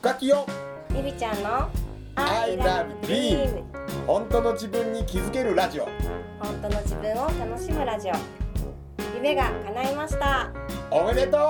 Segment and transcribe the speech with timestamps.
[0.00, 0.46] 深きよ。
[0.96, 1.68] ゆりちゃんの
[2.14, 3.62] I love dream
[4.06, 5.84] 本当の自分に気づけるラジオ。
[6.38, 8.12] 本当の自分を楽しむラジオ。
[9.14, 10.50] 夢が叶いました。
[10.90, 11.40] おめでとう。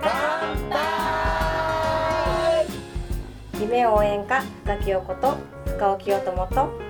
[0.00, 2.66] 乾杯。
[3.60, 5.36] 夢応援歌深木陽子と
[5.66, 6.80] 深尾清友と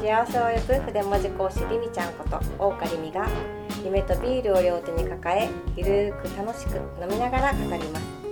[0.00, 3.28] 幸せを呼ぶ筆文字講師りみちゃんこと大岡りみが
[3.84, 8.23] 夢とビールを両手に抱えゆるーく楽しく飲みながら語ります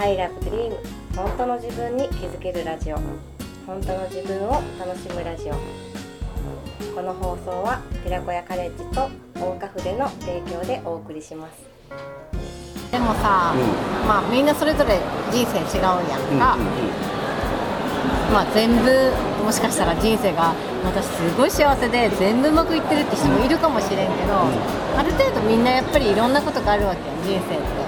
[0.00, 0.72] I love dream.
[1.16, 2.96] 本当の自分に気づけるラジオ。
[3.66, 5.54] 本当の自分を楽しむラジオ。
[6.94, 11.66] この放送は寺子屋カレッジと大岡筆の提供でお送りします。
[12.92, 13.52] でもさ、
[14.06, 15.00] まあみんなそれぞれ
[15.32, 16.56] 人生違うやんか、
[18.32, 19.12] まあ全部
[19.44, 24.46] もしかしたら人生が私すごい幸せで全部うまくいってるって人もいるかもしれんけど、
[24.96, 27.87] ある程度みんなやっぱりいろんなことがあるわけよ人生って。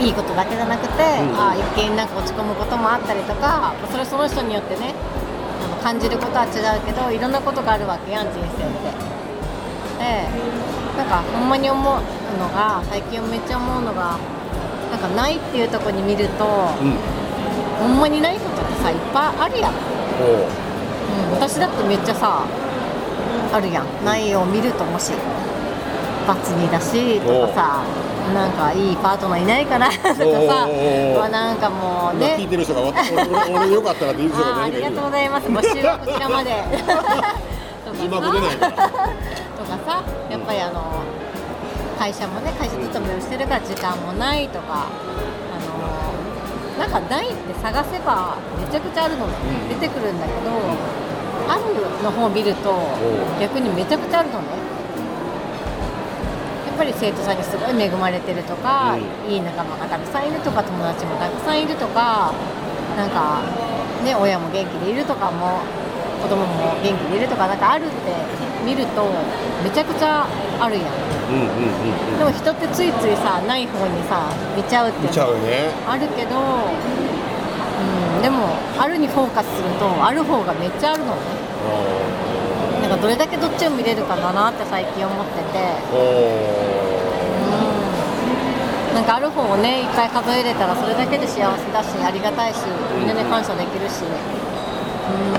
[0.00, 1.02] いいことだけじゃなくて、
[1.36, 4.94] ああ一見なんか落ち込むこともあったりとかそれはその人によってね
[5.62, 8.64] あの感じることは違うけどいろんなことがあるわけやん人生って。
[9.98, 10.28] で
[10.96, 11.84] なんかほんまに思う
[12.38, 14.18] のが最近めっちゃ思うのが
[14.90, 16.44] なんかないっていうところに見ると、
[16.80, 16.94] うん。
[17.78, 19.74] ほんまにないことってさいっぱいあるやん、う。
[19.74, 22.46] ん、お私だってめっちゃさ
[23.52, 24.04] あるやん。
[24.04, 25.12] ないを見るともし
[26.26, 27.84] バツ2だしとかさ
[28.32, 30.68] なんかいいパートナーいないかなとかさ
[31.18, 32.36] まあなんかもうね。
[32.38, 32.92] 今聞いてる人がわ
[33.48, 35.48] 俺よかったらって言う人がありがとうございます。
[35.48, 36.50] 募集はこちらまで。
[38.00, 38.76] 字幕出ないから。
[38.78, 41.02] とかさやっぱりあの
[41.98, 49.28] 会社もね会社勤めをしてるから時間もないとかあのなんかないって探せばめちゃくちゃあるの
[49.68, 50.50] 出てくるんだけど、
[51.48, 51.62] ある
[52.02, 52.74] の方を見ると
[53.38, 54.48] 逆にめちゃくちゃあるのね
[56.84, 62.32] ぱり生徒さんにすごい恵まれてるとか、ういい仲間がたくさんいるとか友達もたくさんいるとか
[62.96, 63.42] なんか
[64.04, 65.60] ね親も元気でいるとかも
[66.20, 67.94] 子供も元気でいるとかなんかあるって
[68.64, 69.08] 見ると
[69.62, 70.26] めちゃくちゃ
[70.60, 70.84] あるやん。
[71.24, 75.72] うんうんうんでも人ってついついさない方にさ見ちゃうって見ちゃうね。
[75.88, 81.20] あるけど、うん、でもあるにフォーカスするとある方がめっちゃあるのね
[82.84, 85.58] なんかどれだけどっちを見れるかだなって最近思ってて。
[85.88, 85.96] お
[88.92, 88.94] うん。
[88.94, 92.60] なんかある方をねいっぱい数えれたらそれだけで幸せだしありがたいし
[92.98, 94.04] みんなで感謝できるし。
[94.04, 94.12] う
[95.16, 95.32] ん。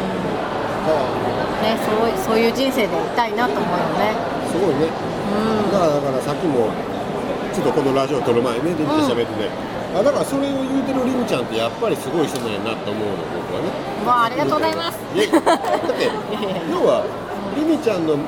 [1.61, 4.17] ねそういそういう人生でいたいなと思うよね。
[4.50, 4.89] すごいね。
[4.89, 5.72] うん。
[5.72, 6.73] だからだからさっきも
[7.53, 9.50] ちょっとこのラジオ撮る前ねリミちゃん喋ってて、
[9.94, 13.69] あだからそれを言うてるリミちゃんってやっぱりすごい人なんやなって思うの僕はね。
[14.03, 14.97] まあありがとうございます。
[14.97, 15.57] だっ
[15.94, 16.09] て
[16.73, 17.05] 要は
[17.55, 18.21] リミちゃんのの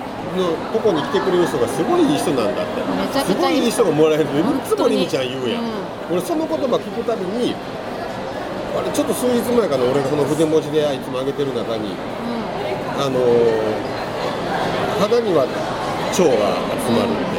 [0.71, 2.81] とこに来てくれる人がすごいいい人なんだって。
[2.81, 3.71] めちゃくちゃいい。
[3.71, 6.17] すごいいい人がもらえるっていつもリミちゃん言うやん、うん。
[6.17, 7.55] 俺その言葉聞くたびに
[8.77, 11.95] あれちょっと数日前かな俺がその筆文字でいつも上げてる中に
[12.99, 13.97] あのー
[14.97, 15.61] 肌には腸が
[16.13, 17.38] 集まるって、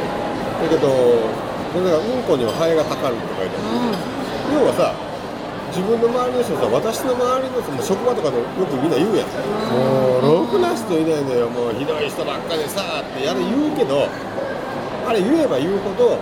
[0.63, 3.61] だけどだからうんこにはハエがたかるとか言ってあ
[3.91, 4.63] る。
[4.63, 4.95] 要はさ
[5.69, 9.27] 自分の周りの人さ私の周りの人も職場とかでよくみんな言うやん。
[9.71, 10.47] もうろ？
[10.47, 14.07] くな人いないのよもうひどい人ばっかでさってやる言うけど
[15.05, 16.17] あれ言えば言うほど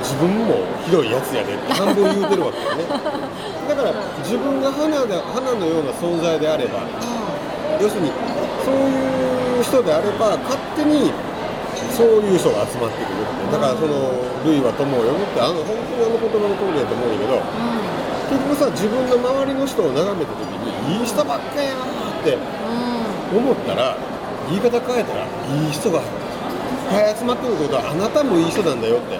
[0.00, 2.84] 自分もひどいやつやでって半分言うてるわけよね。
[3.68, 3.92] だから
[4.24, 6.80] 自分が花で花のような存在であれば
[7.80, 8.10] 要するに
[8.64, 11.12] そういう人であれば勝手に
[11.98, 13.50] そういう人が集まってくるって。
[13.50, 14.14] だからその
[14.46, 17.42] 「類は友を呼ぶ」ってあの本当にあの言葉の通りだと思うんだけど
[18.30, 22.38] 結局さ自分の周りの人を眺めた時にいい人ばっかやなって
[23.34, 23.96] 思ったら
[24.46, 26.04] 言い方変えたらいい人がいっ
[26.92, 29.18] ぱい集まってくることはあなたもいい人なんだよって。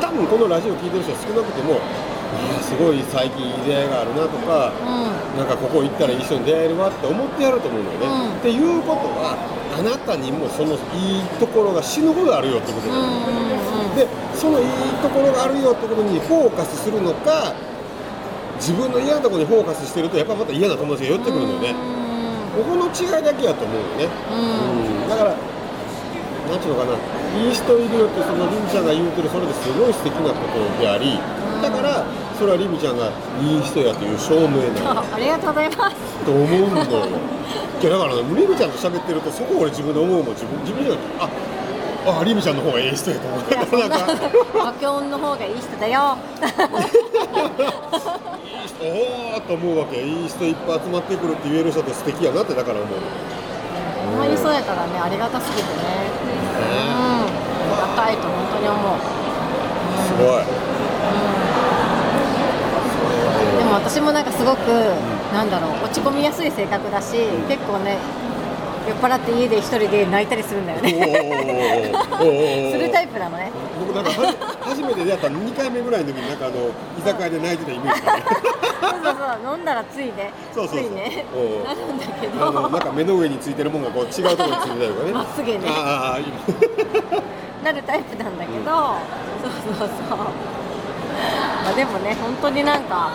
[0.00, 1.76] 多分このラジオ聞いてる人は少なくてもい
[2.54, 4.72] やすごい最近いい出会いがあるなとか
[5.36, 8.38] なんかここ行ったらいい人に出会えるわって思ってやると思うのよね、うん。
[8.38, 9.36] っていうことは
[9.78, 14.66] あなたにもそのいいところが死ぬほどあるよってことだよね、でそのいい
[15.02, 17.54] ところがあるよってことにフォーカスするのか
[18.56, 21.74] 自分の嫌なところにフォーカスしてるとやっぱまた嫌な友達が寄ってくるのよね、
[22.56, 25.08] ここの違いだけやと思うよね、うん。
[25.08, 25.36] だから
[26.48, 26.96] なんていうのかな。
[27.38, 31.18] いい人いるよってそのリミちゃんが言うてるそれですごい素敵なことであり
[31.62, 32.04] だから
[32.38, 33.10] それはリミちゃんが
[33.42, 34.80] いい人やという証明だ。
[34.82, 35.96] よありがとうございます。
[36.24, 37.06] と思うんだよ。
[37.80, 40.34] いやだからねリミちゃんと喋ってるとそこ俺自分で思うもん。
[40.34, 41.28] 自分自分であ
[42.20, 43.40] あリミちゃんの方がええ人やと思う。
[43.50, 44.14] いやそんななんか。
[44.64, 46.16] バケオンの方がいい人だよ。
[48.80, 50.02] おおと思うわけ。
[50.02, 52.86] いい人いっぱい集まってくるって言える人って素敵やなってだから思う
[54.08, 54.64] あまりそらね
[54.98, 55.68] ありがたすぎてね、
[56.58, 57.28] うん。
[57.28, 57.30] あ
[57.68, 58.98] りがたいと本当に思う、
[60.08, 60.48] すごい、う
[63.54, 64.68] ん、でも私もなんかすごく、
[65.32, 67.16] なんだろう落ち込みやすい性格だし
[67.48, 67.98] 結構ね
[68.88, 70.90] 酔っ払って家で一人で泣いたりするんだよね。
[72.72, 73.52] するタイプなのね。
[73.78, 74.10] 僕なんか
[74.62, 78.02] 初めて出会った2回目ぐらいの時になんかあの居酒屋で泣いてたイメージ、
[78.80, 79.56] そうそうそう。
[79.56, 80.32] 飲んだらついね。
[80.54, 80.88] そうそうそう。
[80.88, 81.24] ついね。
[81.34, 85.12] おうなるんだけあのどなんか目の上についてるもんがこう違うところについてたりとかね。
[85.12, 85.60] まっすぐね。
[85.66, 86.20] ああ
[87.64, 88.70] なるタイプなんだけど、
[89.42, 90.18] そうそうそう。
[90.18, 90.30] ま
[91.70, 93.10] あでもね本当になんか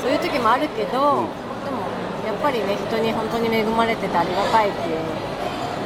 [0.00, 1.26] そういう時もあるけど、でも
[2.24, 4.98] やっぱりね人に本当に恵まれててありがたいっていう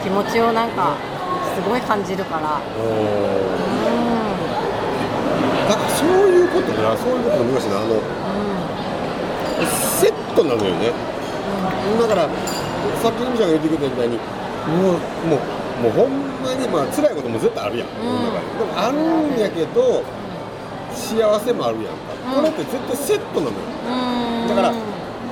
[0.05, 0.95] 気持ちをなんか
[1.57, 2.61] すごい感じるから。
[2.79, 4.11] おーうん。
[5.71, 7.95] だからそういうことなそういうことの難しいなあの
[10.01, 10.93] セットなのよね。
[12.01, 12.29] だから
[13.03, 15.41] さっき由美ちゃんが言ってくれたみたいにもうもう
[15.83, 16.13] もうほん
[16.45, 18.97] まにまあ辛いことも絶対あるやん、世の中にでもある
[19.37, 20.03] んやけど
[20.93, 23.59] 幸せもあるやんか、これって絶対セットなのよ。
[24.45, 24.49] うん。
[24.49, 24.73] だから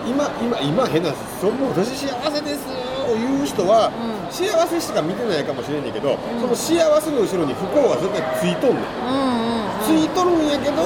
[0.06, 2.66] 今今今変なそもう私幸せです
[3.08, 4.32] を言う人は、うん。
[4.32, 9.84] 幸せしか見てないかもしれんねんけど、その幸せの後ろに不幸は絶対ついとんねんうんうん。
[9.84, 10.80] ついとるんやけど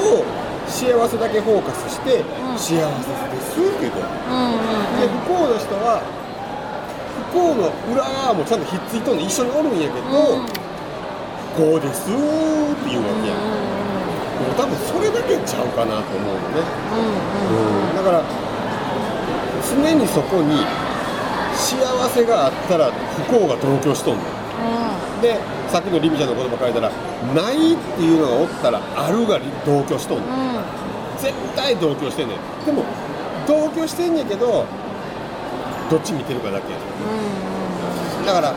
[0.68, 2.24] 幸せだけフォーカスして、ん。
[2.58, 3.56] 幸せです。
[3.82, 6.00] けど、うんうんで不幸の人は
[7.32, 10.46] 不幸の裏側もちゃんとひっついとんねん一緒におるんやけど、うん。
[11.56, 13.34] こうですっていうわけや。
[13.34, 13.42] ん、
[14.38, 16.62] でも多分それだけちゃうかなと思うのね、
[16.94, 18.22] うん、だから
[19.68, 20.64] 常にそこに
[21.54, 21.76] 幸
[22.08, 24.26] せがあったら不幸が同居しとんねん。
[25.20, 25.38] で
[25.68, 26.90] さっきのリミちゃんの言葉書いたら
[27.34, 30.51] ないっていうのがおったらあるが同居しとんねん
[31.22, 32.38] 絶対同居してんねん。
[32.66, 32.82] でも
[33.46, 34.66] 同居してんねんけど
[35.88, 36.78] どっち見てるかだけや。
[36.78, 36.84] ね
[38.22, 38.26] ん。
[38.26, 38.54] だから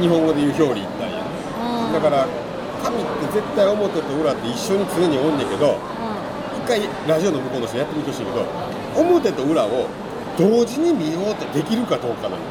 [0.00, 1.18] 日本語で言う表裏一体や。
[1.18, 1.24] ね
[1.92, 2.26] だから
[2.84, 5.78] 神って絶対表と裏って一緒に常におんねんけど
[6.64, 8.44] 一回ラジオの向こうの人やってみてほしいけど
[8.96, 9.88] 表と裏を
[10.36, 12.42] 同時に見ようとできるかどうかなの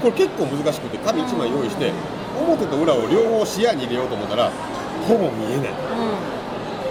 [0.00, 1.92] これ結構難しくて紙1枚用意して
[2.38, 4.50] 表と裏を両方視野に入れようと思ったら
[5.08, 5.72] ほぼ見えない。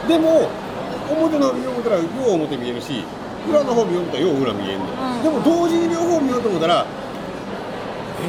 [0.08, 0.50] でも
[1.10, 3.04] 表の方見ようたらよう表見えるし
[3.50, 5.24] 裏の方見ようたらよう裏見えんねん、うん。
[5.24, 8.24] でも同時に両方見ようと思ったらえ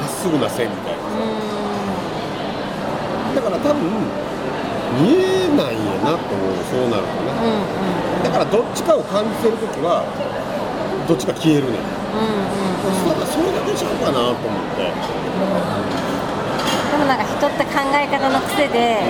[0.00, 1.00] まっすぐな線みたいな。
[3.34, 3.82] だから多分
[4.98, 7.30] 見えないんやなと思うそうなるとね。
[8.24, 10.02] だからどっちかを感じてるときは
[11.06, 11.82] どっちか消えるねん。
[13.04, 14.90] それそれだけちゃうかなと思って
[17.08, 19.00] なんか人って考え方の癖で、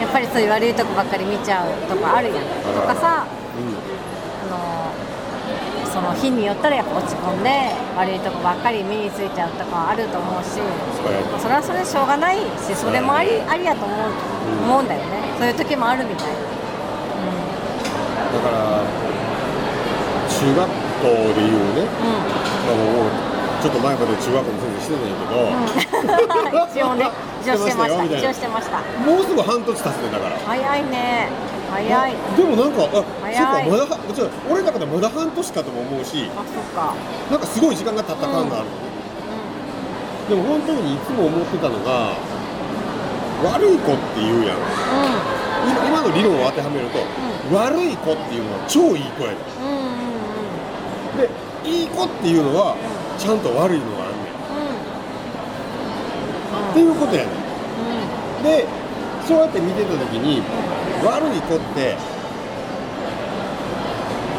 [0.00, 2.44] やっぱりそういう悪いとこばっかり見ちゃうとかあるやん。
[2.72, 3.30] とかさ、あ
[4.46, 4.94] の
[5.90, 7.50] その日によったらやっぱ落ち込んで
[7.96, 10.62] 悪いとこばっかり目についちゃうとかあると思うし、
[11.42, 13.98] それはそれでしょうがないし、それもありありやと思う
[14.62, 15.34] 思うんだよね。
[15.36, 16.26] そういう時もあるみたい。
[16.30, 16.38] な。
[18.38, 18.86] だから
[20.30, 23.27] 中学校でいうね、う
[23.60, 26.70] ちょっと前まで中学校の先生してたんやけど、うん。
[26.70, 27.10] 一応ね、
[27.42, 28.04] 一応してました。
[28.04, 28.78] 一応してました。
[29.02, 30.38] もうすぐ半年経つねだから。
[30.38, 31.28] 早いね。
[31.70, 32.16] 早い。
[32.36, 36.94] でもなんかあ早いそうかまだはもちろん俺の中ではまだ半年かとも思うしあ、そっか。
[37.30, 38.66] なんかすごい時間が経った感がある、
[40.30, 42.16] でも本当にいつも思ってたのが
[43.52, 44.58] 悪い子って言うやん
[45.68, 46.98] 今今の理論を当てはめると、
[47.52, 49.68] 悪い子っていうのは超いい子やねんうん。
[49.68, 49.84] うん。
[49.84, 51.20] うん。
[51.20, 51.20] うん。
[51.20, 51.28] で
[51.68, 52.74] いい子っていうのは
[53.18, 54.32] ちゃんと悪いのがあんねん。
[56.72, 57.36] っていうことやねん。
[58.42, 58.64] で
[59.28, 60.40] そうやって見てた時に
[61.04, 61.96] 悪い子って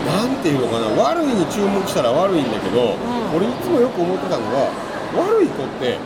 [0.10, 2.98] なんていうのかな悪いに注目したら悪いんだけど、
[3.36, 4.72] 俺いつもよく思ってたのが
[5.30, 6.00] 悪い子って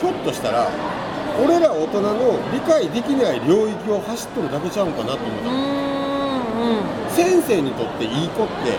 [0.00, 0.70] ひょっとしたら
[1.44, 5.50] 俺ら大人の理解できない領域を走っとるだけちゃうんかなと思った。
[5.52, 8.78] の、先生にとっていい子って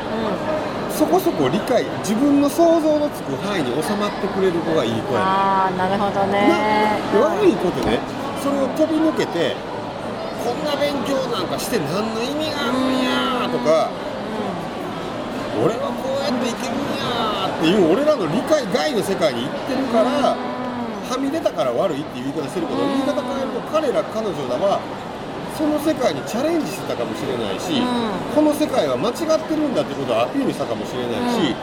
[0.98, 6.48] そこそこ理解自分の想像のつく範囲に収まってくれる子がいい子やなるほどね。
[7.14, 8.00] な悪い子ってね
[8.42, 9.56] それを飛び抜けて
[10.46, 13.90] こんな勉強なんかして何の意味があるんやとか
[15.64, 24.82] 俺はこうやっていけるんやっていう俺らの理解外の世界に行ってるからはみ出たから悪いっていう言い方してるけど言い方変えると彼ら彼女らは
[25.58, 27.82] その世界にチャレンジしてたかもしれないし、
[28.34, 31.56] この世界は間違ってるんだってことをアピールしたかもしれないし、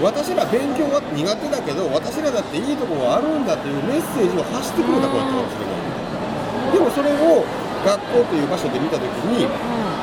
[0.00, 5.84] 私ら勉強が苦手だけど私らだっていいとこがあるんだっていうメッセージを発してくれた子だったかもしれない。
[6.72, 7.44] でもそれを
[7.84, 9.46] 学校という場所で見た時に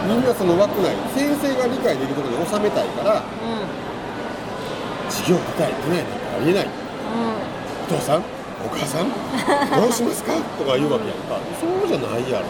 [0.08, 3.24] みんなその枠内先生が理解できるところに収めたいから
[5.10, 6.68] 授業出たい出ないなんてありえない。
[7.90, 8.24] お父さん
[8.65, 9.12] お母さん？
[9.75, 10.34] どうしますか？
[10.58, 11.38] とか言うわけやんか。
[11.60, 12.46] そうじゃないやろ。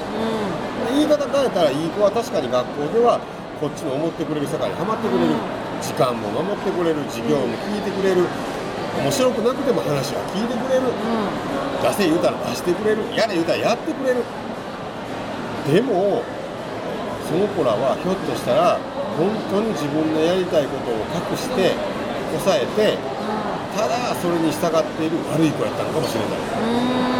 [0.94, 3.20] 言い方変えたらいい子は確かに学校では
[3.60, 5.34] こっちの思ってくれる世界にはまってくれる。
[5.82, 8.24] 時間も守ってくれる授業も聞いてくれる。
[9.04, 10.94] 面白くなくても話は聞いてくれる。
[11.82, 13.02] 出せ言うたら出してくれる。
[13.18, 14.22] やれ言うたらやってくれる。
[15.66, 16.22] でも
[17.28, 18.78] その子らはひょっとしたら
[19.18, 21.72] 本当に自分のやりたいことを隠して
[22.38, 22.98] 抑えて
[23.74, 26.38] ただそれに従っている悪い子やったのかもしれない。
[26.38, 26.74] う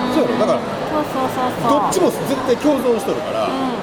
[0.10, 0.14] ん。
[0.14, 0.38] そうやろ。
[0.38, 1.82] だからそうそうそうそう。
[1.82, 3.74] どっちも絶対共存しとるから、うん。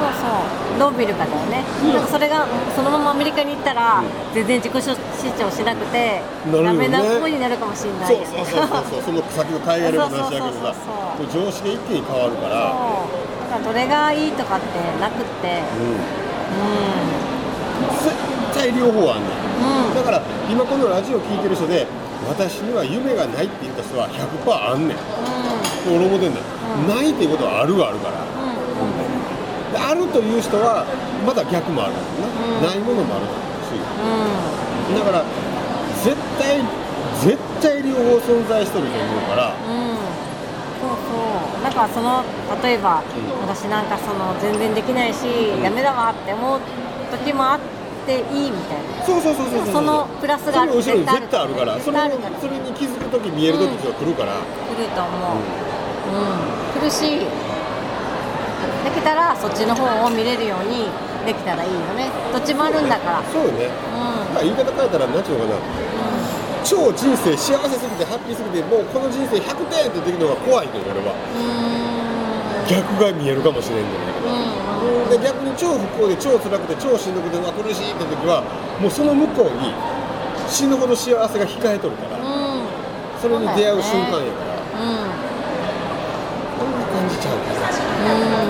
[0.00, 0.62] そうそう。
[0.78, 1.62] どう見るかだよね、
[1.94, 4.02] なんかそれがそのままアメリカに行ったら、
[4.34, 8.16] 全然自己主張しなくて、ダメな子になるかもしれない。
[8.16, 9.02] そうそうそうそう。
[9.06, 10.74] その先の海外でも話やけどさ
[11.32, 13.22] 常識が一気に変わるから、そう。
[13.50, 15.62] だからどれがいいとかってなくって。
[15.78, 16.82] うん、う
[18.02, 19.88] 絶対両方あんねん。
[19.88, 19.94] んうん。
[19.94, 21.86] だから今このラジオ聞いてる人で
[22.28, 24.98] 私には夢がないって言った人は100%あんねん。
[25.90, 26.42] 俺思ってんねん、
[26.82, 26.96] うん。
[26.96, 28.22] ないっていうことはあるはあるから。
[29.72, 30.84] であるという人は
[31.26, 31.92] まだ逆もある。
[31.92, 32.62] んだな、うん。
[32.62, 33.26] ないものもある
[33.66, 33.74] し。
[33.74, 34.94] うん。
[34.94, 35.24] だから
[36.04, 36.60] 絶対
[37.20, 39.48] 絶対両方存在しとると思うから。
[39.48, 39.96] うん。
[40.78, 41.16] そうそ
[41.58, 41.62] う。
[41.64, 42.22] なんかその
[42.62, 43.02] 例えば、ん。
[43.48, 45.24] 私なんかその全然できないし、
[45.62, 46.60] ダメだわって思う
[47.10, 49.04] 時もあっていいみたいな。
[49.06, 49.72] そうそうそうそうそう。
[49.74, 51.74] そのプラスが後ろに絶対あるから。
[51.74, 52.38] 絶それ対あるから。
[52.40, 55.62] それに気づく時見える時が来るから、来ると思う。
[56.02, 57.22] うん、来るし
[58.84, 60.90] できたらそっちの方を見れるように
[61.24, 62.10] できたらいいよね。
[62.32, 63.22] どっちもあるんだから。
[63.30, 64.34] そうよね、うん。
[64.34, 65.56] まあ、言い方変えたら何ちゅうのかな。
[66.64, 71.14] 超人生幸せすぎてハッピーすぎてもうこの人生100点ってできるのが怖いという俺は。
[71.14, 73.92] う逆が見えるかもしれんけ
[74.26, 74.30] ど。
[74.30, 74.61] んうん
[75.10, 78.42] で逆に超不幸で超辛くて超しんどくて苦しいって時は
[78.80, 79.72] もうその向こうに
[80.48, 82.66] 死ぬほど幸せが控えとるからうん。
[83.20, 84.54] それに出会う瞬間やから。
[84.74, 84.84] うん。
[86.58, 87.52] こんな感じちゃうか
[88.02, 88.18] うん。
[88.30, 88.42] な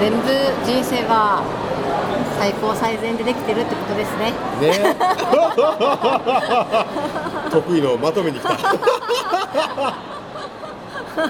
[0.00, 0.18] 全部
[0.64, 1.42] 人生は
[2.38, 4.32] 最高最善でできてるってことですね。
[4.60, 4.96] ね。
[7.52, 8.56] 得意のまとめに来た
[11.16, 11.28] でも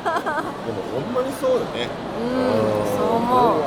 [0.92, 1.88] ほんまにそうよね。
[2.20, 2.26] うん
[2.96, 3.58] そう思う。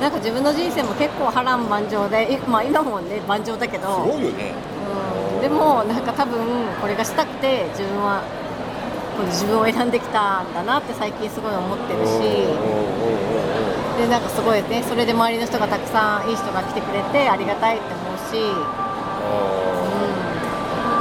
[0.00, 3.88] なんか自分の人生も結構波乱万丈でい まあ今もね万丈だけど。
[3.88, 4.54] すごいよね。
[5.34, 5.40] うん。
[5.40, 6.38] でもなんか多分
[6.80, 8.22] これがしたくて自分は
[9.16, 12.20] この自分を選んできたんだなって最近すごい思ってるし。
[13.98, 18.42] でなんかすごいねそれで周りの人がたくさんいい人が来てくれてありがたいって思うし、う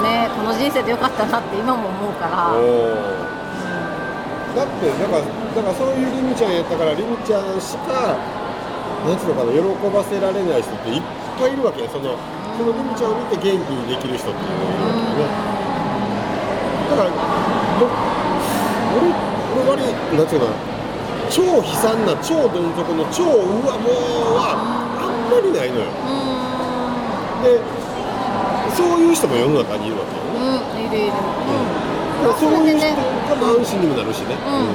[0.02, 0.04] ん。
[0.04, 3.41] ね、この人生でよかったなって今も思うから、うん
[4.56, 8.18] だってだからだからそういうリミちゃんやったからリミちゃんしか
[9.08, 11.02] なんつうのかな喜ばせられない人っていっ
[11.40, 12.18] ぱいいるわけその
[12.58, 15.52] そのリミちゃんを見て元気にできる人っていうのがいるわけよね
[16.92, 17.10] だから
[18.92, 19.08] 俺
[19.56, 20.72] 俺割りなんつうのかな
[21.32, 24.60] 超悲惨な超どん底の超うわもうは
[25.00, 25.88] あんまりないのよ
[27.42, 27.58] で
[28.76, 31.91] そういう人も世の中にいるわけよねうん、いるいる、だから
[32.40, 34.36] そういう人がまあ安心にもなるしね。
[34.36, 34.74] うん。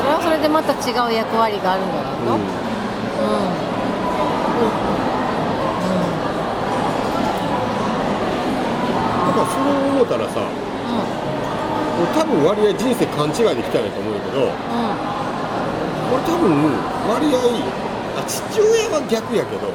[0.00, 2.26] それはそれでまた違う役割があるんだろううん。
[2.26, 2.42] の、うん。
[9.18, 10.40] だからそれを思ったらさ
[11.98, 14.46] 俺多分割合人生勘違いできたんやと思うんだけど
[16.14, 16.46] 俺多分
[17.10, 17.36] 割合
[18.18, 19.68] あ父親は逆やけど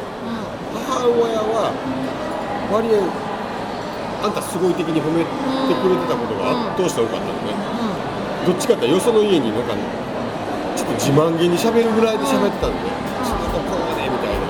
[0.74, 1.72] 母親は
[2.72, 3.04] 割合
[4.24, 5.30] あんたすごい的に褒めて
[5.76, 7.52] くれてたことが圧倒して多かったのね、
[8.48, 9.76] どっちかってよその家になんか
[10.76, 12.72] ちょっと自慢げに喋るぐらいで喋ってたん。
[12.72, 14.48] で、ちょっとこうねみたいな。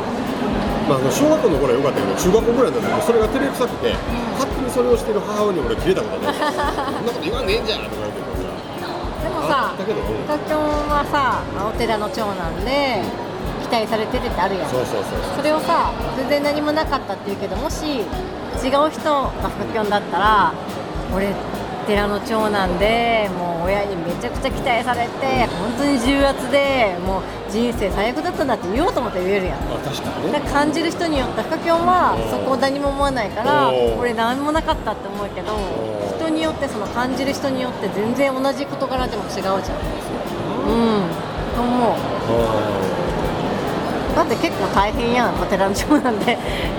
[0.87, 3.95] まああの小学校の頃は良かったけど中学校ぐらいになるとそれが照れくさくて、
[4.37, 6.37] 勝手にそれをしてる母親に俺切れたことある。
[6.37, 9.99] そんなこと言わんねえんじゃんとか言ってでもさあだけど
[10.53, 13.01] はさお寺の長男で
[13.65, 14.69] 期待されてるってあるやん。
[14.69, 15.19] そうそうそう。
[15.35, 18.05] それをさ全然何もなかったって言うけどもし
[18.61, 20.53] 違う人が深きょんだったら
[21.15, 21.33] 俺
[21.85, 29.57] 寺の長男でもう親にめちゃくちゃ期待されて本当に重圧でもう人生最悪だったんだって言おうと思ったら言えるやん。
[29.57, 33.69] あ確かに感じる人によって深きょんはそこを何も思わないから
[33.99, 35.51] 俺何もなかったって思うけど
[36.17, 39.57] 人によってその感じる人によって全然同じ事柄でも違うじゃん。
[39.57, 39.59] う。
[39.59, 41.23] ん。
[41.53, 41.95] と思
[42.69, 42.72] う
[44.23, 46.37] だって結構大変やんお寺の長男で っ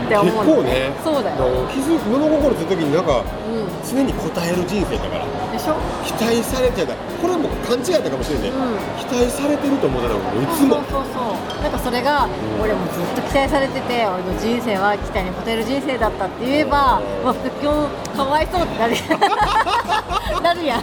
[0.09, 0.93] て思う結構ね。
[1.05, 5.25] そうだよ、から気づ物心ついた時になんかうん、常に応える人生だから。
[5.53, 5.75] でしょ？
[6.05, 6.93] 期待されてた。
[7.23, 8.79] これはもう勘違いだったかもしれない、うん。
[8.99, 10.75] 期待されてると思うたらもういつも。
[10.77, 11.63] そうそうそう。
[11.63, 12.27] なんかそれが、
[12.61, 17.29] 俺もずっと期待されてて俺の人生は期待に応える人生だったって言えばうん。
[17.29, 20.43] わ今日かわいそうってなるやん。
[20.43, 20.83] なるやん。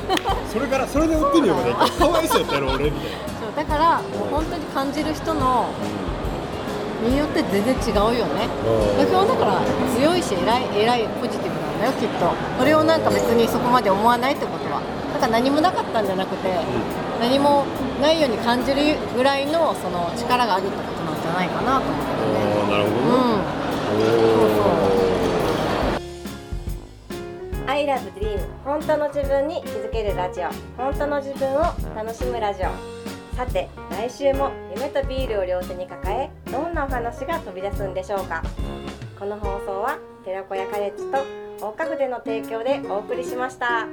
[0.52, 3.18] それからそれで売ってみようかねかわいそうやったやろ俺みたいな。
[3.42, 4.02] そうだからも
[4.32, 5.66] う本当に感じる人の
[7.10, 8.48] によって全然違うよね。
[8.98, 9.62] 目標だから
[9.96, 12.32] 強いし偉い偉いポジティブなんだよきっと。
[12.60, 14.82] それをなんか別にそこまで思わないってことは。
[15.14, 16.50] だから何もなかったんじゃなくて、
[17.20, 17.66] 何も
[18.02, 22.96] ないように感じるぐらいのその力があるってことなんじゃないかなと思うけどねああなるほど。
[22.96, 23.98] ね、う
[27.68, 30.50] ん I love dream 本当の自分に気づけるラジオ。
[30.78, 31.62] 本当の自分を
[31.96, 32.91] 楽しむラジオ
[33.36, 38.44] さて来週も夢とビールを両手に抱えどんなお話が飛び出すんでしょうか？
[39.20, 43.88] この放送は寺子屋カレッジと大花筆の提供でお送りしました。